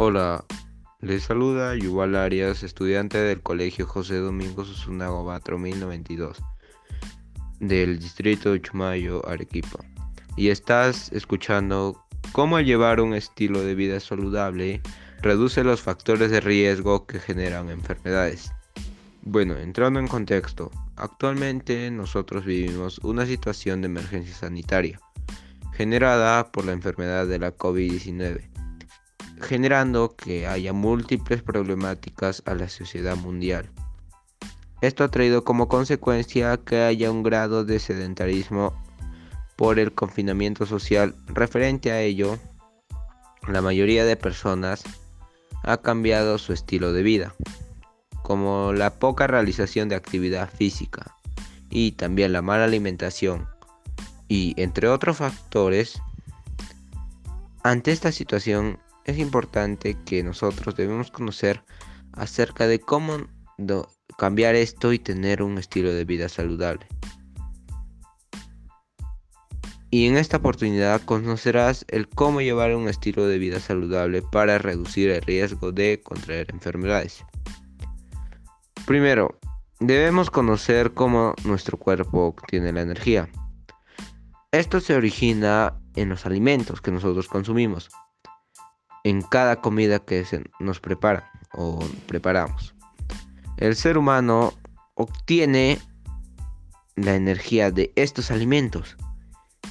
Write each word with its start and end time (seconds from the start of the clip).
Hola, 0.00 0.44
les 1.00 1.24
saluda 1.24 1.74
Yuval 1.74 2.14
Arias, 2.14 2.62
estudiante 2.62 3.18
del 3.18 3.42
Colegio 3.42 3.84
José 3.84 4.18
Domingo 4.18 4.64
Susuna 4.64 5.08
Gobatro 5.08 5.58
1092 5.58 6.38
del 7.58 7.98
distrito 7.98 8.52
de 8.52 8.62
Chumayo, 8.62 9.28
Arequipa. 9.28 9.84
Y 10.36 10.50
estás 10.50 11.10
escuchando 11.10 12.00
cómo 12.30 12.60
llevar 12.60 13.00
un 13.00 13.12
estilo 13.12 13.60
de 13.64 13.74
vida 13.74 13.98
saludable 13.98 14.82
reduce 15.20 15.64
los 15.64 15.82
factores 15.82 16.30
de 16.30 16.42
riesgo 16.42 17.04
que 17.04 17.18
generan 17.18 17.68
enfermedades. 17.68 18.52
Bueno, 19.22 19.56
entrando 19.56 19.98
en 19.98 20.06
contexto, 20.06 20.70
actualmente 20.94 21.90
nosotros 21.90 22.44
vivimos 22.44 22.98
una 22.98 23.26
situación 23.26 23.80
de 23.80 23.86
emergencia 23.86 24.32
sanitaria 24.32 25.00
generada 25.72 26.52
por 26.52 26.66
la 26.66 26.72
enfermedad 26.72 27.26
de 27.26 27.40
la 27.40 27.56
COVID-19 27.56 28.57
generando 29.40 30.14
que 30.16 30.46
haya 30.46 30.72
múltiples 30.72 31.42
problemáticas 31.42 32.42
a 32.46 32.54
la 32.54 32.68
sociedad 32.68 33.16
mundial. 33.16 33.70
Esto 34.80 35.04
ha 35.04 35.08
traído 35.08 35.44
como 35.44 35.68
consecuencia 35.68 36.56
que 36.58 36.82
haya 36.82 37.10
un 37.10 37.22
grado 37.22 37.64
de 37.64 37.80
sedentarismo 37.80 38.72
por 39.56 39.80
el 39.80 39.92
confinamiento 39.92 40.66
social. 40.66 41.16
Referente 41.26 41.90
a 41.90 42.00
ello, 42.00 42.38
la 43.48 43.60
mayoría 43.60 44.04
de 44.04 44.16
personas 44.16 44.84
ha 45.64 45.78
cambiado 45.78 46.38
su 46.38 46.52
estilo 46.52 46.92
de 46.92 47.02
vida, 47.02 47.34
como 48.22 48.72
la 48.72 48.94
poca 48.94 49.26
realización 49.26 49.88
de 49.88 49.96
actividad 49.96 50.48
física 50.48 51.16
y 51.70 51.92
también 51.92 52.32
la 52.32 52.42
mala 52.42 52.64
alimentación 52.64 53.48
y 54.28 54.54
entre 54.56 54.88
otros 54.88 55.16
factores. 55.16 56.00
Ante 57.64 57.90
esta 57.90 58.12
situación 58.12 58.78
es 59.08 59.18
importante 59.18 59.96
que 60.04 60.22
nosotros 60.22 60.76
debemos 60.76 61.10
conocer 61.10 61.64
acerca 62.12 62.66
de 62.66 62.78
cómo 62.78 63.16
cambiar 64.18 64.54
esto 64.54 64.92
y 64.92 64.98
tener 64.98 65.42
un 65.42 65.56
estilo 65.56 65.94
de 65.94 66.04
vida 66.04 66.28
saludable. 66.28 66.86
Y 69.90 70.06
en 70.06 70.18
esta 70.18 70.36
oportunidad 70.36 71.00
conocerás 71.00 71.86
el 71.88 72.06
cómo 72.06 72.42
llevar 72.42 72.76
un 72.76 72.86
estilo 72.86 73.26
de 73.26 73.38
vida 73.38 73.60
saludable 73.60 74.20
para 74.20 74.58
reducir 74.58 75.08
el 75.08 75.22
riesgo 75.22 75.72
de 75.72 76.02
contraer 76.02 76.48
enfermedades. 76.52 77.24
Primero, 78.86 79.38
debemos 79.80 80.30
conocer 80.30 80.92
cómo 80.92 81.34
nuestro 81.44 81.78
cuerpo 81.78 82.26
obtiene 82.26 82.74
la 82.74 82.82
energía. 82.82 83.30
Esto 84.52 84.80
se 84.80 84.94
origina 84.94 85.80
en 85.96 86.10
los 86.10 86.26
alimentos 86.26 86.82
que 86.82 86.90
nosotros 86.90 87.26
consumimos 87.26 87.88
en 89.04 89.22
cada 89.22 89.60
comida 89.60 89.98
que 89.98 90.24
se 90.24 90.44
nos 90.60 90.80
prepara 90.80 91.30
o 91.52 91.78
preparamos. 92.06 92.74
El 93.56 93.74
ser 93.74 93.98
humano 93.98 94.54
obtiene 94.94 95.78
la 96.96 97.14
energía 97.14 97.70
de 97.70 97.92
estos 97.96 98.30
alimentos 98.30 98.96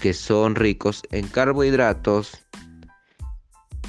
que 0.01 0.13
son 0.13 0.55
ricos 0.55 1.03
en 1.11 1.27
carbohidratos 1.27 2.45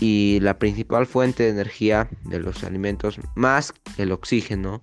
y 0.00 0.38
la 0.40 0.58
principal 0.58 1.06
fuente 1.06 1.44
de 1.44 1.50
energía 1.50 2.08
de 2.24 2.40
los 2.40 2.64
alimentos 2.64 3.20
más 3.34 3.74
el 3.96 4.12
oxígeno 4.12 4.82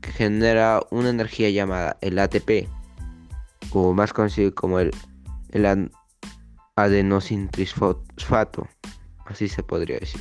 que 0.00 0.12
genera 0.12 0.80
una 0.90 1.10
energía 1.10 1.50
llamada 1.50 1.96
el 2.00 2.18
ATP 2.18 2.68
o 3.70 3.92
más 3.94 4.12
conocido 4.12 4.54
como 4.54 4.78
el, 4.78 4.90
el 5.50 5.90
adenosintrisfato 6.76 8.68
así 9.32 9.48
se 9.48 9.62
podría 9.62 9.98
decir. 9.98 10.20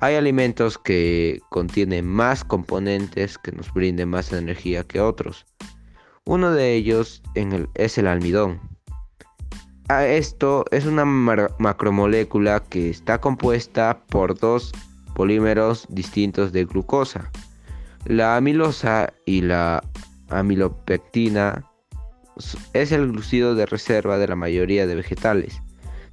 Hay 0.00 0.14
alimentos 0.14 0.76
que 0.76 1.40
contienen 1.48 2.06
más 2.06 2.44
componentes 2.44 3.38
que 3.38 3.52
nos 3.52 3.72
brinden 3.72 4.10
más 4.10 4.32
energía 4.32 4.84
que 4.84 5.00
otros. 5.00 5.46
Uno 6.24 6.50
de 6.50 6.74
ellos 6.74 7.22
es 7.74 7.96
el 7.96 8.06
almidón. 8.06 8.60
Esto 9.88 10.64
es 10.70 10.84
una 10.84 11.04
macromolécula 11.04 12.60
que 12.60 12.90
está 12.90 13.20
compuesta 13.20 14.02
por 14.08 14.38
dos 14.38 14.72
polímeros 15.14 15.86
distintos 15.88 16.52
de 16.52 16.64
glucosa. 16.66 17.30
La 18.04 18.36
amilosa 18.36 19.12
y 19.24 19.40
la 19.40 19.82
amilopectina 20.28 21.64
es 22.74 22.92
el 22.92 23.12
glucido 23.12 23.54
de 23.54 23.64
reserva 23.64 24.18
de 24.18 24.28
la 24.28 24.36
mayoría 24.36 24.86
de 24.86 24.96
vegetales 24.96 25.62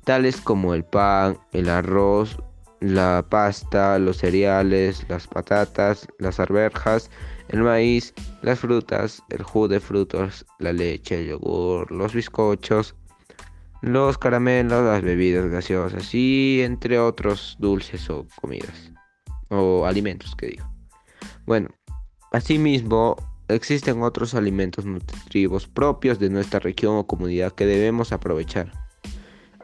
tales 0.03 0.41
como 0.41 0.73
el 0.73 0.83
pan, 0.83 1.37
el 1.51 1.69
arroz, 1.69 2.37
la 2.79 3.25
pasta, 3.29 3.97
los 3.97 4.17
cereales, 4.17 5.05
las 5.07 5.27
patatas, 5.27 6.07
las 6.19 6.39
arvejas, 6.39 7.09
el 7.47 7.63
maíz, 7.63 8.13
las 8.41 8.59
frutas, 8.59 9.23
el 9.29 9.41
jugo 9.43 9.69
de 9.69 9.79
frutos, 9.79 10.45
la 10.59 10.73
leche, 10.73 11.21
el 11.21 11.27
yogur, 11.27 11.89
los 11.91 12.13
bizcochos, 12.13 12.95
los 13.81 14.17
caramelos, 14.17 14.83
las 14.83 15.01
bebidas 15.01 15.49
gaseosas 15.49 16.13
y 16.13 16.61
entre 16.61 16.99
otros 16.99 17.55
dulces 17.59 18.09
o 18.09 18.27
comidas 18.41 18.91
o 19.49 19.85
alimentos 19.85 20.35
que 20.35 20.47
digo. 20.47 20.69
Bueno, 21.45 21.69
asimismo 22.31 23.15
existen 23.47 24.01
otros 24.01 24.33
alimentos 24.35 24.85
nutritivos 24.85 25.67
propios 25.67 26.19
de 26.19 26.29
nuestra 26.29 26.59
región 26.59 26.95
o 26.95 27.07
comunidad 27.07 27.53
que 27.53 27.65
debemos 27.65 28.11
aprovechar. 28.11 28.82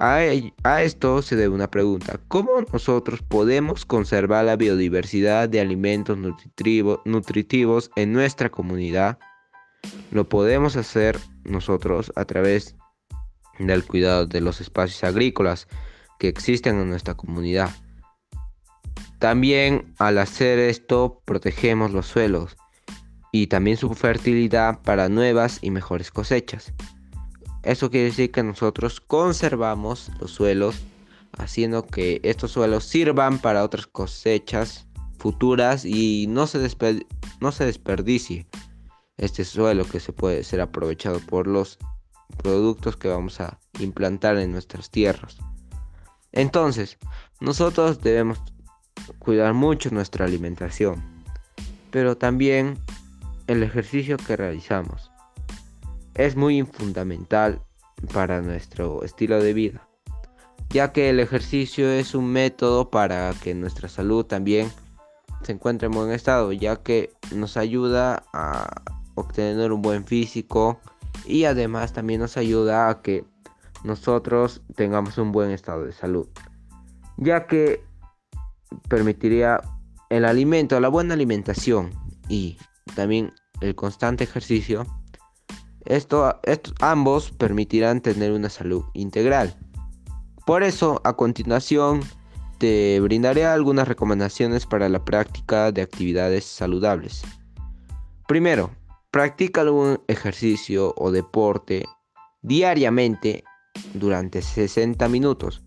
A, 0.01 0.81
esto 0.81 1.21
se 1.21 1.35
debe 1.35 1.53
una 1.53 1.69
pregunta. 1.69 2.21
¿Cómo 2.29 2.51
nosotros 2.71 3.21
podemos 3.21 3.85
conservar 3.85 4.45
la 4.45 4.55
biodiversidad 4.55 5.49
de 5.49 5.59
alimentos 5.59 6.17
nutritivos 6.17 7.91
en 7.97 8.13
nuestra 8.13 8.49
comunidad? 8.49 9.19
Lo 10.11 10.29
podemos 10.29 10.77
hacer 10.77 11.19
nosotros 11.43 12.13
a 12.15 12.23
través 12.23 12.77
del 13.59 13.83
cuidado 13.83 14.25
de 14.25 14.39
los 14.39 14.61
espacios 14.61 15.03
agrícolas 15.03 15.67
que 16.17 16.29
existen 16.29 16.79
en 16.79 16.89
nuestra 16.89 17.15
comunidad. 17.15 17.69
También 19.19 19.93
al 19.99 20.17
hacer 20.17 20.59
esto 20.59 21.21
protegemos 21.25 21.91
los 21.91 22.05
suelos 22.05 22.55
y 23.33 23.47
también 23.47 23.75
su 23.75 23.93
fertilidad 23.93 24.81
para 24.81 25.09
nuevas 25.09 25.59
y 25.61 25.71
mejores 25.71 26.09
cosechas. 26.09 26.73
Eso 27.63 27.89
quiere 27.89 28.07
decir 28.07 28.31
que 28.31 28.43
nosotros 28.43 29.01
conservamos 29.01 30.11
los 30.19 30.31
suelos, 30.31 30.77
haciendo 31.37 31.85
que 31.85 32.21
estos 32.23 32.51
suelos 32.51 32.85
sirvan 32.85 33.39
para 33.39 33.63
otras 33.63 33.85
cosechas 33.87 34.87
futuras 35.17 35.83
y 35.85 36.27
no 36.29 36.47
se, 36.47 36.59
no 37.41 37.51
se 37.51 37.65
desperdicie 37.65 38.47
este 39.17 39.43
suelo 39.43 39.85
que 39.85 39.99
se 39.99 40.13
puede 40.13 40.43
ser 40.45 40.61
aprovechado 40.61 41.19
por 41.19 41.45
los 41.45 41.77
productos 42.37 42.95
que 42.95 43.09
vamos 43.09 43.41
a 43.41 43.59
implantar 43.79 44.37
en 44.37 44.51
nuestras 44.51 44.89
tierras. 44.89 45.37
Entonces, 46.31 46.97
nosotros 47.41 48.01
debemos 48.01 48.39
cuidar 49.19 49.53
mucho 49.53 49.89
nuestra 49.91 50.25
alimentación, 50.25 51.03
pero 51.91 52.15
también 52.17 52.79
el 53.47 53.63
ejercicio 53.63 54.15
que 54.17 54.37
realizamos 54.37 55.08
es 56.19 56.35
muy 56.35 56.63
fundamental 56.63 57.61
para 58.13 58.41
nuestro 58.41 59.03
estilo 59.03 59.41
de 59.41 59.53
vida, 59.53 59.87
ya 60.69 60.91
que 60.91 61.09
el 61.09 61.21
ejercicio 61.21 61.89
es 61.89 62.13
un 62.13 62.29
método 62.29 62.89
para 62.89 63.33
que 63.41 63.55
nuestra 63.55 63.87
salud 63.87 64.25
también 64.25 64.69
se 65.43 65.53
encuentre 65.53 65.85
en 65.85 65.93
buen 65.93 66.11
estado, 66.11 66.51
ya 66.51 66.75
que 66.83 67.13
nos 67.33 67.55
ayuda 67.55 68.25
a 68.33 68.83
obtener 69.15 69.71
un 69.71 69.81
buen 69.81 70.05
físico 70.05 70.81
y 71.25 71.45
además 71.45 71.93
también 71.93 72.19
nos 72.19 72.35
ayuda 72.35 72.89
a 72.89 73.01
que 73.01 73.23
nosotros 73.85 74.61
tengamos 74.75 75.17
un 75.17 75.31
buen 75.31 75.51
estado 75.51 75.85
de 75.85 75.93
salud, 75.93 76.27
ya 77.15 77.47
que 77.47 77.81
permitiría 78.89 79.61
el 80.09 80.25
alimento, 80.25 80.81
la 80.81 80.89
buena 80.89 81.13
alimentación 81.13 81.91
y 82.27 82.57
también 82.93 83.31
el 83.61 83.73
constante 83.73 84.25
ejercicio 84.25 84.85
esto, 85.85 86.39
ambos 86.79 87.31
permitirán 87.31 88.01
tener 88.01 88.31
una 88.31 88.49
salud 88.49 88.83
integral. 88.93 89.57
Por 90.45 90.63
eso, 90.63 91.01
a 91.03 91.13
continuación, 91.13 92.01
te 92.57 92.99
brindaré 92.99 93.45
algunas 93.45 93.87
recomendaciones 93.87 94.65
para 94.65 94.89
la 94.89 95.05
práctica 95.05 95.71
de 95.71 95.81
actividades 95.81 96.45
saludables. 96.45 97.23
Primero, 98.27 98.71
practica 99.11 99.61
algún 99.61 100.01
ejercicio 100.07 100.93
o 100.97 101.11
deporte 101.11 101.85
diariamente 102.41 103.43
durante 103.93 104.41
60 104.41 105.07
minutos, 105.07 105.63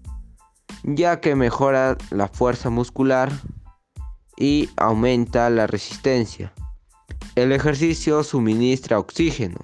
ya 0.84 1.20
que 1.20 1.34
mejora 1.34 1.96
la 2.10 2.28
fuerza 2.28 2.70
muscular 2.70 3.32
y 4.36 4.68
aumenta 4.76 5.48
la 5.50 5.66
resistencia. 5.66 6.52
El 7.34 7.52
ejercicio 7.52 8.22
suministra 8.22 8.98
oxígeno, 8.98 9.58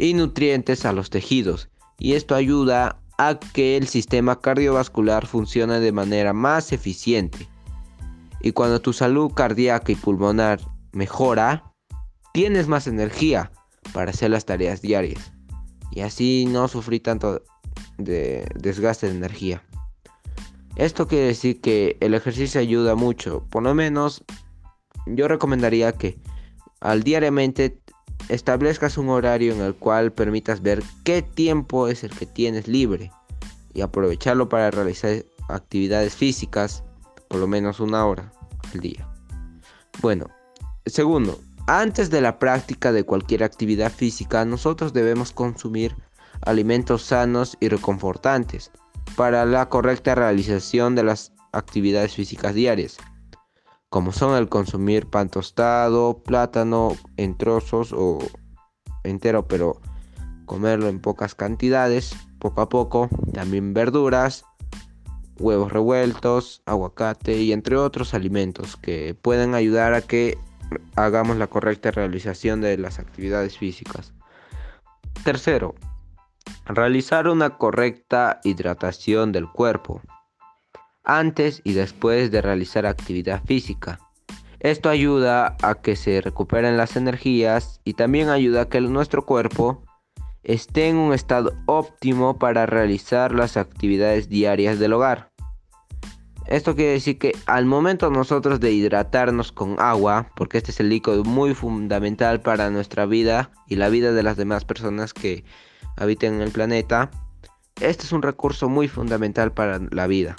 y 0.00 0.14
nutrientes 0.14 0.86
a 0.86 0.92
los 0.94 1.10
tejidos 1.10 1.68
y 1.98 2.14
esto 2.14 2.34
ayuda 2.34 2.98
a 3.18 3.38
que 3.38 3.76
el 3.76 3.86
sistema 3.86 4.40
cardiovascular 4.40 5.26
funcione 5.26 5.78
de 5.78 5.92
manera 5.92 6.32
más 6.32 6.72
eficiente. 6.72 7.46
Y 8.40 8.52
cuando 8.52 8.80
tu 8.80 8.94
salud 8.94 9.30
cardíaca 9.34 9.92
y 9.92 9.96
pulmonar 9.96 10.58
mejora, 10.92 11.70
tienes 12.32 12.66
más 12.66 12.86
energía 12.86 13.52
para 13.92 14.12
hacer 14.12 14.30
las 14.30 14.46
tareas 14.46 14.80
diarias. 14.80 15.32
Y 15.90 16.00
así 16.00 16.46
no 16.48 16.66
sufrí 16.66 17.00
tanto 17.00 17.42
de 17.98 18.46
desgaste 18.54 19.06
de 19.06 19.16
energía. 19.16 19.62
Esto 20.76 21.06
quiere 21.06 21.26
decir 21.26 21.60
que 21.60 21.98
el 22.00 22.14
ejercicio 22.14 22.58
ayuda 22.58 22.94
mucho. 22.94 23.44
Por 23.50 23.62
lo 23.62 23.74
menos 23.74 24.24
yo 25.04 25.28
recomendaría 25.28 25.92
que 25.92 26.18
al 26.80 27.02
diariamente 27.02 27.78
establezcas 28.28 28.98
un 28.98 29.08
horario 29.08 29.54
en 29.54 29.60
el 29.60 29.74
cual 29.74 30.12
permitas 30.12 30.62
ver 30.62 30.82
qué 31.04 31.22
tiempo 31.22 31.88
es 31.88 32.04
el 32.04 32.10
que 32.10 32.26
tienes 32.26 32.68
libre 32.68 33.10
y 33.74 33.80
aprovecharlo 33.80 34.48
para 34.48 34.70
realizar 34.70 35.24
actividades 35.48 36.14
físicas 36.14 36.84
por 37.28 37.38
lo 37.38 37.46
menos 37.46 37.80
una 37.80 38.04
hora 38.04 38.32
al 38.74 38.80
día. 38.80 39.08
Bueno, 40.02 40.26
segundo, 40.86 41.40
antes 41.66 42.10
de 42.10 42.20
la 42.20 42.38
práctica 42.38 42.92
de 42.92 43.04
cualquier 43.04 43.44
actividad 43.44 43.92
física, 43.92 44.44
nosotros 44.44 44.92
debemos 44.92 45.32
consumir 45.32 45.94
alimentos 46.42 47.02
sanos 47.02 47.56
y 47.60 47.68
reconfortantes 47.68 48.72
para 49.16 49.44
la 49.44 49.68
correcta 49.68 50.14
realización 50.14 50.94
de 50.94 51.04
las 51.04 51.32
actividades 51.52 52.14
físicas 52.14 52.54
diarias, 52.54 52.96
como 53.90 54.12
son 54.12 54.36
el 54.36 54.48
consumir 54.48 55.06
pan 55.06 55.28
tostado, 55.28 56.22
plátano 56.22 56.96
en 57.16 57.36
trozos 57.36 57.92
o 57.92 58.18
entero, 59.02 59.46
pero 59.48 59.80
comerlo 60.46 60.88
en 60.88 61.00
pocas 61.00 61.34
cantidades, 61.34 62.14
poco 62.38 62.60
a 62.62 62.68
poco, 62.68 63.08
también 63.34 63.74
verduras, 63.74 64.44
huevos 65.40 65.72
revueltos, 65.72 66.62
aguacate 66.66 67.38
y 67.38 67.52
entre 67.52 67.76
otros 67.76 68.14
alimentos 68.14 68.76
que 68.76 69.14
pueden 69.20 69.54
ayudar 69.56 69.94
a 69.94 70.02
que 70.02 70.38
hagamos 70.94 71.36
la 71.36 71.48
correcta 71.48 71.90
realización 71.90 72.60
de 72.60 72.78
las 72.78 73.00
actividades 73.00 73.58
físicas. 73.58 74.12
Tercero, 75.24 75.74
realizar 76.64 77.26
una 77.26 77.58
correcta 77.58 78.40
hidratación 78.44 79.32
del 79.32 79.48
cuerpo 79.48 80.00
antes 81.04 81.60
y 81.64 81.72
después 81.72 82.30
de 82.30 82.42
realizar 82.42 82.86
actividad 82.86 83.42
física. 83.44 83.98
Esto 84.60 84.90
ayuda 84.90 85.56
a 85.62 85.76
que 85.76 85.96
se 85.96 86.20
recuperen 86.20 86.76
las 86.76 86.96
energías 86.96 87.80
y 87.84 87.94
también 87.94 88.28
ayuda 88.28 88.62
a 88.62 88.68
que 88.68 88.80
nuestro 88.82 89.24
cuerpo 89.24 89.84
esté 90.42 90.88
en 90.88 90.96
un 90.96 91.14
estado 91.14 91.54
óptimo 91.66 92.38
para 92.38 92.66
realizar 92.66 93.34
las 93.34 93.56
actividades 93.56 94.28
diarias 94.28 94.78
del 94.78 94.92
hogar. 94.92 95.30
Esto 96.46 96.74
quiere 96.74 96.92
decir 96.92 97.18
que 97.18 97.32
al 97.46 97.64
momento 97.64 98.10
nosotros 98.10 98.58
de 98.58 98.72
hidratarnos 98.72 99.52
con 99.52 99.76
agua, 99.78 100.30
porque 100.34 100.58
este 100.58 100.72
es 100.72 100.80
el 100.80 100.88
líquido 100.88 101.22
muy 101.22 101.54
fundamental 101.54 102.40
para 102.40 102.70
nuestra 102.70 103.06
vida 103.06 103.52
y 103.68 103.76
la 103.76 103.88
vida 103.88 104.12
de 104.12 104.22
las 104.24 104.36
demás 104.36 104.64
personas 104.64 105.14
que 105.14 105.44
habiten 105.96 106.34
en 106.34 106.40
el 106.40 106.50
planeta, 106.50 107.10
este 107.80 108.04
es 108.04 108.12
un 108.12 108.22
recurso 108.22 108.68
muy 108.68 108.88
fundamental 108.88 109.52
para 109.52 109.80
la 109.90 110.06
vida, 110.06 110.34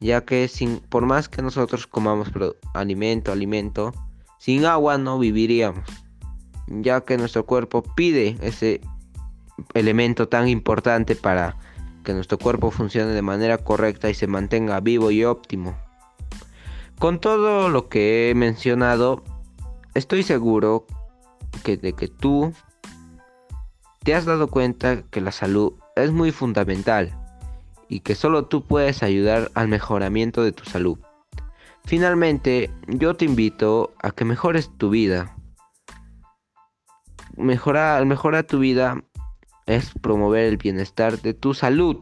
ya 0.00 0.24
que 0.24 0.48
sin, 0.48 0.78
por 0.78 1.06
más 1.06 1.28
que 1.28 1.42
nosotros 1.42 1.86
comamos 1.86 2.30
alimento, 2.74 3.32
alimento, 3.32 3.92
sin 4.38 4.64
agua 4.64 4.98
no 4.98 5.18
viviríamos, 5.18 5.88
ya 6.68 7.00
que 7.00 7.16
nuestro 7.16 7.46
cuerpo 7.46 7.82
pide 7.82 8.36
ese 8.40 8.80
elemento 9.74 10.28
tan 10.28 10.48
importante 10.48 11.16
para 11.16 11.56
que 12.04 12.14
nuestro 12.14 12.38
cuerpo 12.38 12.70
funcione 12.70 13.12
de 13.12 13.22
manera 13.22 13.58
correcta 13.58 14.08
y 14.08 14.14
se 14.14 14.26
mantenga 14.26 14.80
vivo 14.80 15.10
y 15.10 15.24
óptimo. 15.24 15.76
Con 16.98 17.20
todo 17.20 17.68
lo 17.68 17.88
que 17.88 18.30
he 18.30 18.34
mencionado, 18.34 19.22
estoy 19.94 20.22
seguro 20.22 20.86
que 21.64 21.76
de 21.76 21.92
que 21.92 22.08
tú 22.08 22.52
te 24.04 24.14
has 24.14 24.24
dado 24.24 24.48
cuenta 24.48 25.02
que 25.02 25.20
la 25.20 25.32
salud 25.32 25.74
es 25.96 26.12
muy 26.12 26.32
fundamental 26.32 27.16
y 27.88 28.00
que 28.00 28.14
solo 28.14 28.46
tú 28.46 28.64
puedes 28.64 29.02
ayudar 29.02 29.50
al 29.54 29.68
mejoramiento 29.68 30.42
de 30.42 30.52
tu 30.52 30.64
salud. 30.64 30.98
Finalmente, 31.84 32.70
yo 32.86 33.14
te 33.14 33.24
invito 33.24 33.94
a 34.02 34.10
que 34.10 34.24
mejores 34.24 34.70
tu 34.76 34.90
vida. 34.90 35.34
Mejorar, 37.36 38.04
mejorar 38.04 38.44
tu 38.44 38.58
vida, 38.58 39.02
es 39.66 39.92
promover 40.00 40.44
el 40.46 40.56
bienestar 40.56 41.20
de 41.20 41.34
tu 41.34 41.54
salud 41.54 41.98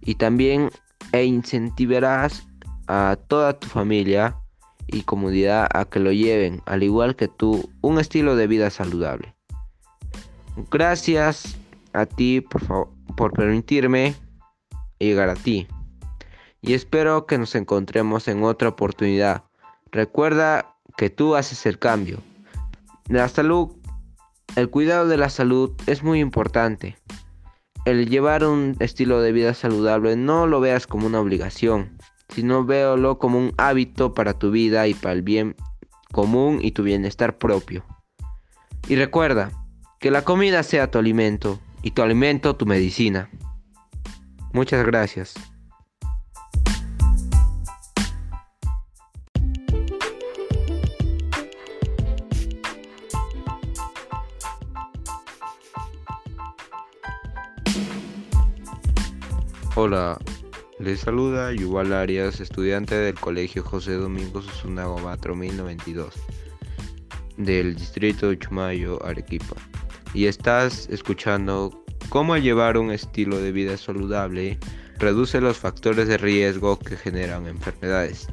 y 0.00 0.16
también 0.16 0.70
e 1.12 1.24
incentivarás 1.24 2.46
a 2.86 3.16
toda 3.28 3.58
tu 3.58 3.68
familia 3.68 4.36
y 4.86 5.02
comunidad 5.02 5.68
a 5.72 5.84
que 5.84 6.00
lo 6.00 6.12
lleven, 6.12 6.62
al 6.66 6.82
igual 6.82 7.16
que 7.16 7.28
tú, 7.28 7.70
un 7.80 7.98
estilo 7.98 8.36
de 8.36 8.46
vida 8.46 8.70
saludable. 8.70 9.34
Gracias 10.70 11.56
a 11.92 12.06
ti 12.06 12.40
por, 12.40 12.88
por 13.16 13.32
permitirme 13.32 14.14
llegar 15.06 15.28
a 15.28 15.34
ti. 15.34 15.66
Y 16.60 16.74
espero 16.74 17.26
que 17.26 17.38
nos 17.38 17.54
encontremos 17.54 18.28
en 18.28 18.42
otra 18.42 18.70
oportunidad. 18.70 19.44
Recuerda 19.92 20.76
que 20.96 21.10
tú 21.10 21.36
haces 21.36 21.66
el 21.66 21.78
cambio. 21.78 22.18
La 23.08 23.28
salud 23.28 23.78
el 24.56 24.70
cuidado 24.70 25.06
de 25.06 25.16
la 25.16 25.30
salud 25.30 25.70
es 25.86 26.02
muy 26.02 26.20
importante. 26.20 26.96
El 27.84 28.08
llevar 28.08 28.44
un 28.44 28.74
estilo 28.80 29.20
de 29.20 29.30
vida 29.30 29.54
saludable 29.54 30.16
no 30.16 30.46
lo 30.46 30.58
veas 30.58 30.86
como 30.86 31.06
una 31.06 31.20
obligación, 31.20 31.96
sino 32.30 32.64
véalo 32.64 33.18
como 33.18 33.38
un 33.38 33.52
hábito 33.56 34.14
para 34.14 34.36
tu 34.36 34.50
vida 34.50 34.88
y 34.88 34.94
para 34.94 35.12
el 35.12 35.22
bien 35.22 35.54
común 36.12 36.58
y 36.60 36.72
tu 36.72 36.82
bienestar 36.82 37.38
propio. 37.38 37.84
Y 38.88 38.96
recuerda, 38.96 39.52
que 40.00 40.10
la 40.10 40.22
comida 40.22 40.62
sea 40.62 40.90
tu 40.90 40.98
alimento 40.98 41.60
y 41.82 41.92
tu 41.92 42.02
alimento 42.02 42.56
tu 42.56 42.66
medicina. 42.66 43.30
Muchas 44.52 44.84
gracias. 44.84 45.34
Hola, 59.80 60.18
les 60.80 60.98
saluda 61.00 61.52
Yuval 61.52 61.92
Arias, 61.92 62.40
estudiante 62.40 62.96
del 62.96 63.14
Colegio 63.14 63.62
José 63.62 63.92
Domingo 63.92 64.42
Susunago 64.42 64.98
1092 64.98 66.14
del 67.36 67.76
distrito 67.76 68.28
de 68.28 68.38
Chumayo, 68.38 69.00
Arequipa. 69.04 69.54
Y 70.14 70.26
estás 70.26 70.88
escuchando 70.90 71.84
cómo 72.08 72.36
llevar 72.36 72.78
un 72.78 72.90
estilo 72.90 73.38
de 73.38 73.52
vida 73.52 73.76
saludable 73.76 74.58
reduce 74.98 75.40
los 75.40 75.58
factores 75.58 76.08
de 76.08 76.18
riesgo 76.18 76.78
que 76.78 76.96
generan 76.96 77.46
enfermedades. 77.46 78.28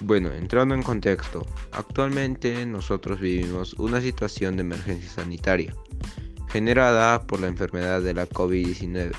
Bueno, 0.00 0.32
entrando 0.32 0.74
en 0.74 0.82
contexto, 0.82 1.46
actualmente 1.72 2.66
nosotros 2.66 3.18
vivimos 3.18 3.74
una 3.74 4.00
situación 4.00 4.56
de 4.56 4.62
emergencia 4.62 5.08
sanitaria 5.08 5.74
generada 6.48 7.22
por 7.26 7.40
la 7.40 7.48
enfermedad 7.48 8.02
de 8.02 8.14
la 8.14 8.28
COVID-19 8.28 9.12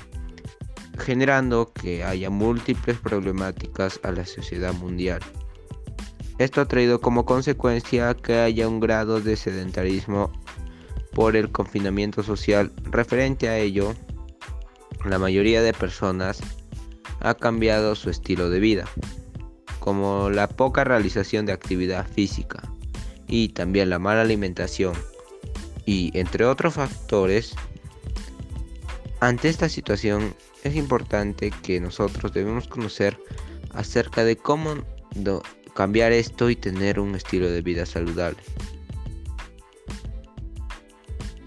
generando 0.98 1.72
que 1.72 2.04
haya 2.04 2.30
múltiples 2.30 2.98
problemáticas 2.98 4.00
a 4.02 4.12
la 4.12 4.26
sociedad 4.26 4.74
mundial. 4.74 5.20
Esto 6.38 6.60
ha 6.60 6.68
traído 6.68 7.00
como 7.00 7.24
consecuencia 7.24 8.14
que 8.14 8.38
haya 8.38 8.68
un 8.68 8.80
grado 8.80 9.20
de 9.20 9.36
sedentarismo 9.36 10.30
por 11.12 11.36
el 11.36 11.50
confinamiento 11.50 12.22
social. 12.22 12.72
Referente 12.84 13.48
a 13.48 13.58
ello, 13.58 13.94
la 15.04 15.18
mayoría 15.18 15.62
de 15.62 15.72
personas 15.72 16.40
ha 17.20 17.34
cambiado 17.34 17.94
su 17.94 18.10
estilo 18.10 18.50
de 18.50 18.60
vida, 18.60 18.84
como 19.80 20.30
la 20.30 20.48
poca 20.48 20.84
realización 20.84 21.46
de 21.46 21.52
actividad 21.52 22.06
física 22.06 22.62
y 23.26 23.48
también 23.50 23.90
la 23.90 23.98
mala 23.98 24.22
alimentación 24.22 24.94
y 25.84 26.10
entre 26.18 26.44
otros 26.44 26.74
factores. 26.74 27.54
Ante 29.20 29.48
esta 29.48 29.68
situación 29.68 30.34
es 30.62 30.76
importante 30.76 31.50
que 31.62 31.80
nosotros 31.80 32.32
debemos 32.32 32.68
conocer 32.68 33.18
acerca 33.72 34.24
de 34.24 34.36
cómo 34.36 34.74
cambiar 35.74 36.12
esto 36.12 36.50
y 36.50 36.56
tener 36.56 37.00
un 37.00 37.14
estilo 37.14 37.50
de 37.50 37.62
vida 37.62 37.86
saludable. 37.86 38.38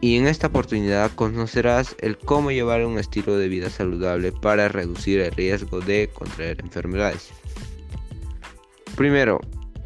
Y 0.01 0.17
en 0.17 0.27
esta 0.27 0.47
oportunidad 0.47 1.11
conocerás 1.11 1.95
el 1.99 2.17
cómo 2.17 2.51
llevar 2.51 2.83
un 2.85 2.97
estilo 2.97 3.37
de 3.37 3.47
vida 3.47 3.69
saludable 3.69 4.31
para 4.31 4.67
reducir 4.67 5.19
el 5.19 5.31
riesgo 5.31 5.79
de 5.79 6.09
contraer 6.11 6.59
enfermedades. 6.61 7.29
Primero, 8.95 9.39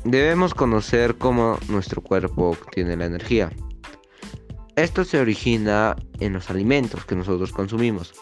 debemos 0.06 0.54
conocer 0.54 1.16
cómo 1.18 1.60
nuestro 1.68 2.02
cuerpo 2.02 2.52
obtiene 2.52 2.96
la 2.96 3.06
energía. 3.06 3.52
Esto 4.78 5.04
se 5.04 5.20
origina 5.20 5.98
en 6.22 6.34
los 6.34 6.50
alimentos 6.50 7.06
que 7.06 7.16
nosotros 7.16 7.52
consumimos 7.52 8.14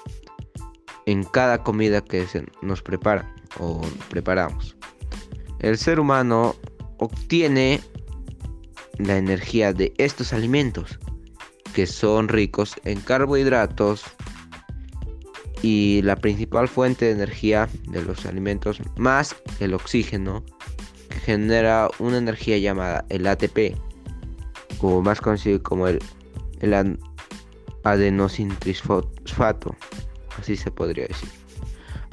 en 1.05 1.23
cada 1.23 1.63
comida 1.63 2.01
que 2.01 2.25
se 2.27 2.45
nos 2.62 2.81
prepara 2.81 3.33
o 3.59 3.81
preparamos. 4.09 4.75
El 5.59 5.77
ser 5.77 6.00
humano 6.00 6.55
obtiene 6.97 7.81
la 8.97 9.17
energía 9.17 9.73
de 9.73 9.93
estos 9.97 10.33
alimentos, 10.33 11.00
que 11.73 11.87
son 11.87 12.27
ricos 12.27 12.75
en 12.83 12.99
carbohidratos 13.01 14.03
y 15.61 16.01
la 16.03 16.15
principal 16.15 16.67
fuente 16.67 17.05
de 17.05 17.11
energía 17.11 17.69
de 17.87 18.01
los 18.03 18.25
alimentos 18.25 18.79
más 18.97 19.35
el 19.59 19.73
oxígeno, 19.73 20.43
que 21.09 21.19
genera 21.19 21.89
una 21.99 22.17
energía 22.17 22.57
llamada 22.57 23.05
el 23.09 23.25
ATP, 23.25 23.75
o 24.79 25.01
más 25.01 25.21
conocido 25.21 25.63
como 25.63 25.87
el, 25.87 25.99
el 26.59 26.99
adenosintrisfato, 27.83 29.75
así 30.37 30.55
se 30.57 30.69
podría 30.69 31.07
decir. 31.07 31.29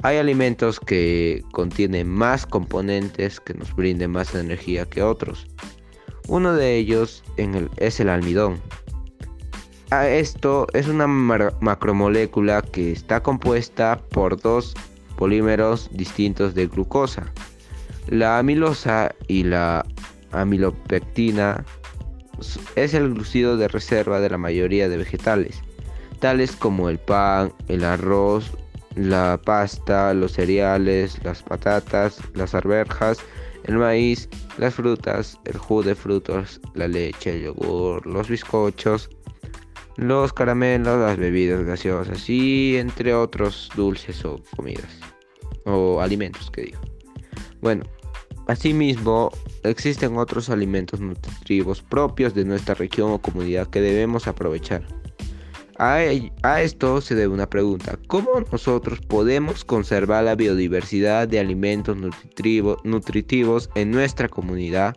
Hay 0.03 0.17
alimentos 0.17 0.79
que 0.79 1.43
contienen 1.51 2.09
más 2.09 2.47
componentes 2.47 3.39
que 3.39 3.53
nos 3.53 3.75
brinden 3.75 4.11
más 4.11 4.33
energía 4.33 4.85
que 4.85 5.03
otros. 5.03 5.45
Uno 6.27 6.53
de 6.53 6.75
ellos 6.77 7.23
es 7.77 7.99
el 7.99 8.09
almidón. 8.09 8.59
Ah, 9.93 10.07
esto 10.07 10.67
es 10.71 10.87
una 10.87 11.05
macromolécula 11.05 12.61
que 12.61 12.93
está 12.93 13.21
compuesta 13.21 13.99
por 14.11 14.39
dos 14.39 14.73
polímeros 15.17 15.89
distintos 15.91 16.55
de 16.55 16.67
glucosa. 16.67 17.25
La 18.07 18.37
amilosa 18.37 19.13
y 19.27 19.43
la 19.43 19.85
amilopectina 20.31 21.65
es 22.77 22.93
el 22.93 23.13
glucido 23.13 23.57
de 23.57 23.67
reserva 23.67 24.21
de 24.21 24.29
la 24.29 24.37
mayoría 24.37 24.87
de 24.87 24.95
vegetales, 24.95 25.61
tales 26.19 26.53
como 26.53 26.87
el 26.87 26.97
pan, 26.97 27.51
el 27.67 27.83
arroz, 27.83 28.49
la 28.95 29.41
pasta, 29.43 30.13
los 30.13 30.31
cereales, 30.31 31.21
las 31.25 31.43
patatas, 31.43 32.21
las 32.33 32.55
arvejas, 32.55 33.19
el 33.65 33.75
maíz, 33.75 34.29
las 34.57 34.73
frutas, 34.75 35.37
el 35.43 35.57
jugo 35.57 35.83
de 35.83 35.95
frutos, 35.95 36.61
la 36.75 36.87
leche, 36.87 37.35
el 37.35 37.43
yogur, 37.43 38.07
los 38.07 38.29
bizcochos, 38.29 39.09
los 39.97 40.33
caramelos, 40.33 40.99
las 40.99 41.17
bebidas 41.17 41.63
gaseosas 41.63 42.29
y 42.29 42.77
entre 42.77 43.13
otros 43.13 43.69
dulces 43.75 44.23
o 44.25 44.41
comidas 44.55 44.99
o 45.65 46.01
alimentos 46.01 46.49
que 46.51 46.63
digo. 46.63 46.79
Bueno, 47.61 47.83
asimismo 48.47 49.31
existen 49.63 50.17
otros 50.17 50.49
alimentos 50.49 50.99
nutritivos 50.99 51.81
propios 51.81 52.33
de 52.33 52.45
nuestra 52.45 52.75
región 52.75 53.11
o 53.11 53.21
comunidad 53.21 53.67
que 53.67 53.81
debemos 53.81 54.27
aprovechar. 54.27 54.83
A, 55.77 56.61
esto 56.61 57.01
se 57.01 57.15
debe 57.15 57.33
una 57.33 57.49
pregunta. 57.49 57.97
¿Cómo 58.05 58.29
nosotros 58.51 58.99
podemos 59.01 59.65
conservar 59.65 60.25
la 60.25 60.35
biodiversidad 60.35 61.27
de 61.27 61.39
alimentos 61.39 61.97
nutritivos 62.83 63.69
en 63.73 63.89
nuestra 63.89 64.29
comunidad? 64.29 64.95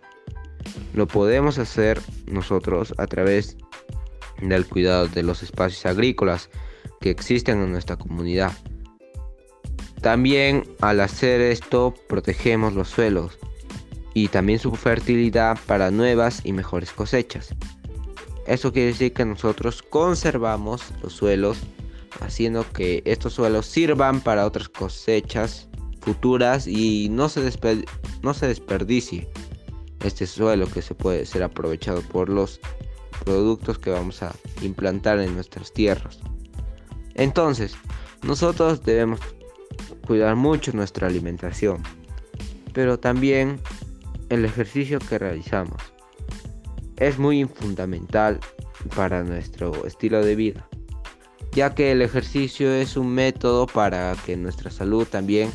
Lo 0.92 1.06
podemos 1.06 1.58
hacer 1.58 2.02
nosotros 2.26 2.92
a 2.98 3.06
través 3.06 3.56
del 4.40 4.66
cuidado 4.66 5.08
de 5.08 5.22
los 5.22 5.42
espacios 5.42 5.86
agrícolas 5.86 6.50
que 7.00 7.10
existen 7.10 7.62
en 7.62 7.72
nuestra 7.72 7.96
comunidad. 7.96 8.52
También 10.00 10.64
al 10.80 11.00
hacer 11.00 11.40
esto 11.40 11.94
protegemos 12.08 12.74
los 12.74 12.88
suelos 12.88 13.38
y 14.12 14.28
también 14.28 14.58
su 14.58 14.74
fertilidad 14.74 15.58
para 15.66 15.90
nuevas 15.90 16.42
y 16.44 16.52
mejores 16.52 16.92
cosechas. 16.92 17.54
Eso 18.46 18.72
quiere 18.72 18.88
decir 18.88 19.12
que 19.12 19.24
nosotros 19.24 19.82
conservamos 19.82 20.82
los 21.02 21.14
suelos, 21.14 21.58
haciendo 22.20 22.70
que 22.72 23.02
estos 23.06 23.32
suelos 23.32 23.66
sirvan 23.66 24.20
para 24.20 24.46
otras 24.46 24.68
cosechas 24.68 25.68
futuras 26.00 26.66
y 26.66 27.08
no 27.10 27.28
se, 27.30 27.40
no 28.22 28.34
se 28.34 28.46
desperdicie 28.46 29.28
este 30.04 30.26
suelo 30.26 30.66
que 30.66 30.82
se 30.82 30.94
puede 30.94 31.24
ser 31.24 31.42
aprovechado 31.42 32.02
por 32.02 32.28
los 32.28 32.60
productos 33.24 33.78
que 33.78 33.90
vamos 33.90 34.22
a 34.22 34.34
implantar 34.62 35.20
en 35.20 35.34
nuestras 35.34 35.72
tierras. 35.72 36.20
Entonces, 37.14 37.76
nosotros 38.22 38.82
debemos 38.82 39.20
cuidar 40.06 40.36
mucho 40.36 40.72
nuestra 40.72 41.06
alimentación, 41.06 41.82
pero 42.72 42.98
también 42.98 43.60
el 44.28 44.44
ejercicio 44.44 44.98
que 44.98 45.18
realizamos 45.18 45.80
es 46.96 47.18
muy 47.18 47.44
fundamental 47.44 48.40
para 48.94 49.22
nuestro 49.22 49.86
estilo 49.86 50.24
de 50.24 50.36
vida, 50.36 50.68
ya 51.52 51.74
que 51.74 51.92
el 51.92 52.02
ejercicio 52.02 52.72
es 52.72 52.96
un 52.96 53.08
método 53.08 53.66
para 53.66 54.14
que 54.26 54.36
nuestra 54.36 54.70
salud 54.70 55.06
también 55.06 55.50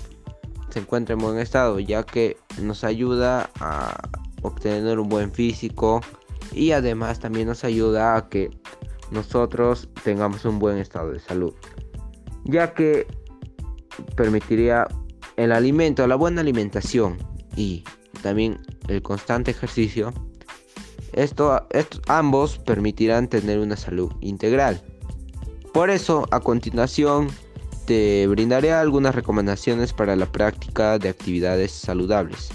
se 0.70 0.80
encuentre 0.80 1.14
en 1.14 1.20
buen 1.20 1.40
estado, 1.40 1.80
ya 1.80 2.04
que 2.04 2.38
nos 2.62 2.84
ayuda 2.84 3.50
a 3.60 4.10
obtener 4.42 5.00
un 5.00 5.10
buen 5.10 5.32
físico 5.32 6.02
y 6.52 6.72
además 6.72 7.20
también 7.20 7.48
nos 7.48 7.64
ayuda 7.64 8.16
a 8.16 8.30
que 8.30 8.50
nosotros 9.12 9.90
tengamos 10.04 10.46
un 10.46 10.60
buen 10.60 10.78
estado 10.78 11.12
de 11.12 11.20
salud, 11.20 11.54
ya 12.46 12.74
que 12.74 13.08
permitiría 14.16 14.88
el 15.36 15.52
alimento, 15.52 16.06
la 16.08 16.16
buena 16.16 16.42
alimentación 16.42 17.18
y 17.56 17.84
también 18.22 18.60
el 18.88 19.02
constante 19.02 19.52
ejercicio 19.52 20.14
esto, 21.14 21.68
ambos 22.08 22.60
permitirán 22.60 23.28
tener 23.28 23.60
una 23.60 23.76
salud 23.76 24.12
integral. 24.22 24.82
Por 25.74 25.90
eso, 25.90 26.28
a 26.32 26.40
continuación, 26.40 27.28
te 27.86 28.28
brindaré 28.28 28.72
algunas 28.72 29.16
recomendaciones 29.16 29.94
para 29.94 30.16
la 30.16 30.32
práctica 30.32 31.00
de 31.00 31.10
actividades 31.10 31.72
saludables. 31.72 32.50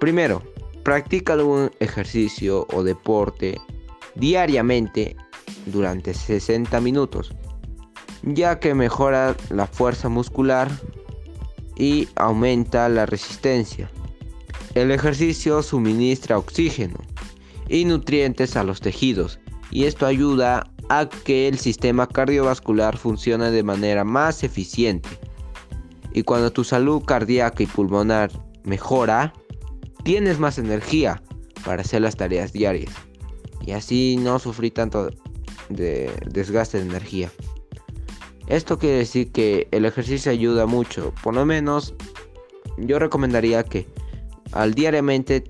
Primero, 0.00 0.42
practica 0.84 1.32
algún 1.32 1.70
ejercicio 1.80 2.66
o 2.72 2.82
deporte 2.82 3.60
diariamente 4.14 5.16
durante 5.66 6.14
60 6.14 6.80
minutos, 6.80 7.32
ya 8.22 8.60
que 8.60 8.74
mejora 8.74 9.34
la 9.50 9.66
fuerza 9.66 10.08
muscular 10.08 10.70
y 11.76 12.08
aumenta 12.14 12.88
la 12.88 13.06
resistencia. 13.06 13.90
El 14.74 14.90
ejercicio 14.90 15.62
suministra 15.62 16.38
oxígeno, 16.38 16.98
y 17.68 17.84
nutrientes 17.84 18.56
a 18.56 18.64
los 18.64 18.80
tejidos 18.80 19.38
y 19.70 19.84
esto 19.84 20.06
ayuda 20.06 20.70
a 20.88 21.08
que 21.08 21.48
el 21.48 21.58
sistema 21.58 22.06
cardiovascular 22.06 22.96
funcione 22.96 23.50
de 23.50 23.62
manera 23.62 24.04
más 24.04 24.44
eficiente. 24.44 25.08
Y 26.12 26.22
cuando 26.22 26.52
tu 26.52 26.62
salud 26.62 27.02
cardíaca 27.04 27.62
y 27.62 27.66
pulmonar 27.66 28.30
mejora, 28.64 29.32
tienes 30.04 30.38
más 30.38 30.58
energía 30.58 31.20
para 31.64 31.82
hacer 31.82 32.02
las 32.02 32.16
tareas 32.16 32.52
diarias 32.52 32.92
y 33.66 33.72
así 33.72 34.16
no 34.20 34.38
sufrir 34.38 34.72
tanto 34.72 35.10
de 35.68 36.10
desgaste 36.26 36.78
de 36.78 36.84
energía. 36.84 37.30
Esto 38.46 38.78
quiere 38.78 38.98
decir 38.98 39.32
que 39.32 39.66
el 39.70 39.86
ejercicio 39.86 40.30
ayuda 40.30 40.66
mucho, 40.66 41.14
por 41.22 41.34
lo 41.34 41.46
menos 41.46 41.94
yo 42.76 42.98
recomendaría 42.98 43.64
que 43.64 43.86
al 44.52 44.74
diariamente 44.74 45.44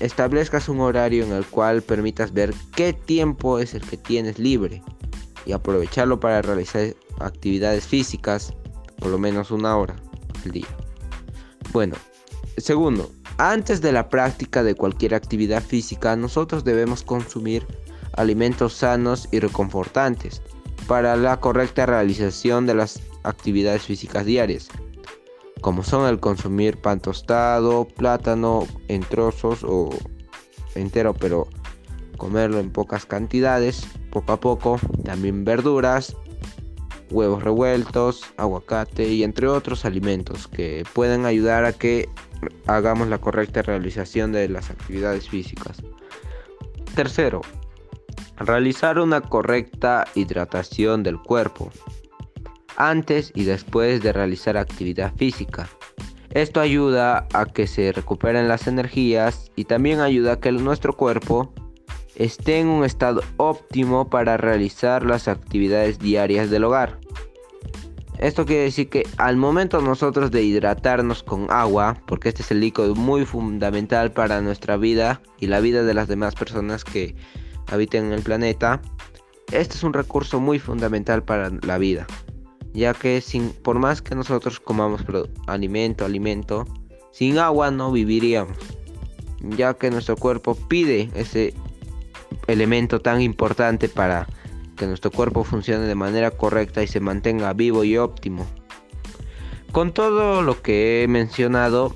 establezcas 0.00 0.68
un 0.68 0.80
horario 0.80 1.24
en 1.24 1.32
el 1.32 1.46
cual 1.46 1.80
permitas 1.82 2.32
ver 2.32 2.52
qué 2.76 2.92
tiempo 2.92 3.58
es 3.58 3.74
el 3.74 3.80
que 3.80 3.96
tienes 3.96 4.38
libre 4.38 4.82
y 5.46 5.52
aprovecharlo 5.52 6.20
para 6.20 6.42
realizar 6.42 6.94
actividades 7.20 7.86
físicas 7.86 8.52
por 8.98 9.10
lo 9.10 9.18
menos 9.18 9.50
una 9.50 9.76
hora 9.76 9.96
al 10.44 10.50
día. 10.50 10.66
Bueno, 11.72 11.94
segundo, 12.58 13.10
antes 13.38 13.80
de 13.80 13.92
la 13.92 14.08
práctica 14.08 14.62
de 14.62 14.74
cualquier 14.74 15.14
actividad 15.14 15.62
física, 15.62 16.16
nosotros 16.16 16.64
debemos 16.64 17.02
consumir 17.02 17.66
alimentos 18.16 18.74
sanos 18.74 19.28
y 19.32 19.40
reconfortantes 19.40 20.42
para 20.86 21.16
la 21.16 21.40
correcta 21.40 21.86
realización 21.86 22.66
de 22.66 22.74
las 22.74 23.00
actividades 23.24 23.82
físicas 23.82 24.26
diarias 24.26 24.68
como 25.64 25.82
son 25.82 26.06
el 26.06 26.20
consumir 26.20 26.76
pan 26.76 27.00
tostado, 27.00 27.88
plátano 27.88 28.66
en 28.88 29.00
trozos 29.00 29.64
o 29.64 29.88
entero, 30.74 31.14
pero 31.14 31.48
comerlo 32.18 32.60
en 32.60 32.70
pocas 32.70 33.06
cantidades, 33.06 33.86
poco 34.10 34.32
a 34.32 34.40
poco, 34.40 34.78
también 35.04 35.42
verduras, 35.46 36.14
huevos 37.10 37.42
revueltos, 37.42 38.24
aguacate 38.36 39.08
y 39.08 39.24
entre 39.24 39.48
otros 39.48 39.86
alimentos 39.86 40.48
que 40.48 40.84
pueden 40.92 41.24
ayudar 41.24 41.64
a 41.64 41.72
que 41.72 42.10
hagamos 42.66 43.08
la 43.08 43.18
correcta 43.18 43.62
realización 43.62 44.32
de 44.32 44.48
las 44.48 44.70
actividades 44.70 45.28
físicas. 45.28 45.82
Tercero, 46.94 47.42
realizar 48.36 48.98
una 48.98 49.20
correcta 49.20 50.06
hidratación 50.14 51.02
del 51.02 51.18
cuerpo 51.18 51.70
antes 52.76 53.32
y 53.34 53.44
después 53.44 54.02
de 54.02 54.12
realizar 54.12 54.56
actividad 54.56 55.12
física. 55.16 55.68
Esto 56.30 56.60
ayuda 56.60 57.28
a 57.32 57.46
que 57.46 57.68
se 57.68 57.92
recuperen 57.92 58.48
las 58.48 58.66
energías 58.66 59.52
y 59.54 59.64
también 59.64 60.00
ayuda 60.00 60.32
a 60.32 60.40
que 60.40 60.50
nuestro 60.50 60.96
cuerpo 60.96 61.52
esté 62.16 62.58
en 62.58 62.66
un 62.66 62.84
estado 62.84 63.22
óptimo 63.36 64.10
para 64.10 64.36
realizar 64.36 65.04
las 65.04 65.28
actividades 65.28 65.98
diarias 65.98 66.50
del 66.50 66.64
hogar. 66.64 66.98
Esto 68.24 68.46
quiere 68.46 68.62
decir 68.62 68.88
que 68.88 69.06
al 69.18 69.36
momento 69.36 69.82
nosotros 69.82 70.30
de 70.30 70.42
hidratarnos 70.42 71.22
con 71.22 71.46
agua, 71.50 71.98
porque 72.06 72.30
este 72.30 72.40
es 72.40 72.50
el 72.52 72.60
líquido 72.60 72.94
muy 72.94 73.26
fundamental 73.26 74.12
para 74.12 74.40
nuestra 74.40 74.78
vida 74.78 75.20
y 75.40 75.46
la 75.46 75.60
vida 75.60 75.82
de 75.82 75.92
las 75.92 76.08
demás 76.08 76.34
personas 76.34 76.84
que 76.84 77.14
habitan 77.66 78.06
en 78.06 78.12
el 78.14 78.22
planeta, 78.22 78.80
este 79.52 79.74
es 79.74 79.82
un 79.82 79.92
recurso 79.92 80.40
muy 80.40 80.58
fundamental 80.58 81.22
para 81.22 81.50
la 81.50 81.76
vida, 81.76 82.06
ya 82.72 82.94
que 82.94 83.20
sin, 83.20 83.50
por 83.50 83.78
más 83.78 84.00
que 84.00 84.14
nosotros 84.14 84.58
comamos 84.58 85.04
alimento, 85.46 86.06
alimento, 86.06 86.64
sin 87.12 87.36
agua 87.36 87.70
no 87.70 87.92
viviríamos, 87.92 88.56
ya 89.42 89.74
que 89.74 89.90
nuestro 89.90 90.16
cuerpo 90.16 90.54
pide 90.54 91.10
ese 91.14 91.52
elemento 92.46 93.02
tan 93.02 93.20
importante 93.20 93.90
para 93.90 94.26
que 94.74 94.86
nuestro 94.86 95.10
cuerpo 95.10 95.44
funcione 95.44 95.86
de 95.86 95.94
manera 95.94 96.30
correcta 96.30 96.82
y 96.82 96.86
se 96.86 97.00
mantenga 97.00 97.52
vivo 97.52 97.84
y 97.84 97.96
óptimo. 97.96 98.46
Con 99.72 99.92
todo 99.92 100.42
lo 100.42 100.62
que 100.62 101.02
he 101.02 101.08
mencionado, 101.08 101.94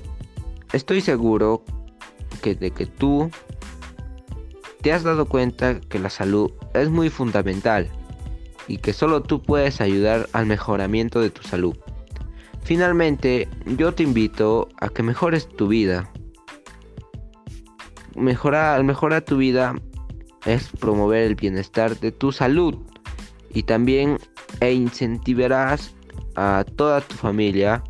estoy 0.73 1.01
seguro 1.01 1.63
que 2.41 2.55
de 2.55 2.71
que 2.71 2.85
tú 2.85 3.31
te 4.81 4.93
has 4.93 5.03
dado 5.03 5.25
cuenta 5.25 5.79
que 5.79 5.99
la 5.99 6.09
salud 6.09 6.51
es 6.73 6.89
muy 6.89 7.09
fundamental 7.09 7.89
y 8.67 8.77
que 8.77 8.93
solo 8.93 9.23
tú 9.23 9.41
puedes 9.41 9.81
ayudar 9.81 10.29
al 10.31 10.45
mejoramiento 10.45 11.21
de 11.21 11.29
tu 11.29 11.41
salud. 11.43 11.75
Finalmente, 12.63 13.47
yo 13.65 13.93
te 13.93 14.03
invito 14.03 14.69
a 14.79 14.89
que 14.89 15.01
mejores 15.01 15.47
tu 15.47 15.67
vida. 15.67 16.11
Mejorar, 18.15 18.75
al 18.75 18.83
mejorar 18.83 19.23
tu 19.23 19.37
vida 19.37 19.75
es 20.45 20.69
promover 20.79 21.23
el 21.23 21.35
bienestar 21.35 21.99
de 21.99 22.11
tu 22.11 22.31
salud 22.31 22.75
y 23.53 23.63
también 23.63 24.17
e 24.59 24.73
incentivarás 24.73 25.95
a 26.35 26.65
toda 26.75 27.01
tu 27.01 27.15
familia 27.15 27.83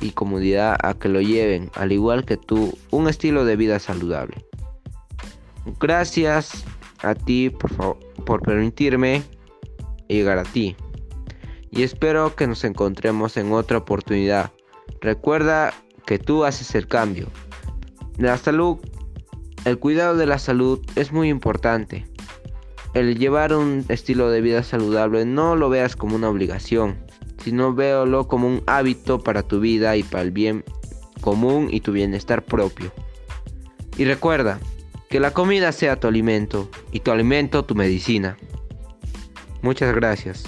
y 0.00 0.10
comunidad 0.10 0.76
a 0.82 0.94
que 0.94 1.08
lo 1.08 1.20
lleven, 1.20 1.70
al 1.74 1.92
igual 1.92 2.24
que 2.24 2.36
tú, 2.36 2.76
un 2.90 3.08
estilo 3.08 3.44
de 3.44 3.56
vida 3.56 3.78
saludable. 3.78 4.44
Gracias 5.78 6.64
a 7.02 7.14
ti 7.14 7.50
por, 7.50 7.98
por 8.24 8.42
permitirme 8.42 9.22
llegar 10.08 10.38
a 10.38 10.44
ti. 10.44 10.76
Y 11.70 11.82
espero 11.82 12.34
que 12.34 12.46
nos 12.46 12.64
encontremos 12.64 13.36
en 13.36 13.52
otra 13.52 13.78
oportunidad. 13.78 14.50
Recuerda 15.00 15.72
que 16.06 16.18
tú 16.18 16.44
haces 16.44 16.74
el 16.74 16.88
cambio. 16.88 17.28
La 18.18 18.36
salud 18.36 18.78
el 19.64 19.78
cuidado 19.78 20.16
de 20.16 20.26
la 20.26 20.38
salud 20.38 20.80
es 20.96 21.12
muy 21.12 21.28
importante. 21.28 22.06
El 22.94 23.18
llevar 23.18 23.54
un 23.54 23.84
estilo 23.88 24.30
de 24.30 24.40
vida 24.40 24.62
saludable 24.62 25.24
no 25.24 25.56
lo 25.56 25.68
veas 25.68 25.96
como 25.96 26.16
una 26.16 26.28
obligación, 26.28 26.98
sino 27.44 27.74
véalo 27.74 28.26
como 28.26 28.48
un 28.48 28.62
hábito 28.66 29.20
para 29.20 29.42
tu 29.42 29.60
vida 29.60 29.96
y 29.96 30.02
para 30.02 30.22
el 30.22 30.30
bien 30.30 30.64
común 31.20 31.68
y 31.70 31.80
tu 31.80 31.92
bienestar 31.92 32.44
propio. 32.44 32.92
Y 33.96 34.04
recuerda, 34.04 34.58
que 35.10 35.18
la 35.18 35.32
comida 35.32 35.72
sea 35.72 35.98
tu 35.98 36.06
alimento 36.06 36.70
y 36.92 37.00
tu 37.00 37.10
alimento 37.10 37.64
tu 37.64 37.74
medicina. 37.74 38.36
Muchas 39.60 39.92
gracias. 39.94 40.44